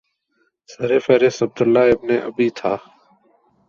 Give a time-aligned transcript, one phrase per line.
[0.69, 2.73] سر فہرست Abdullah ibn Ubayy تھا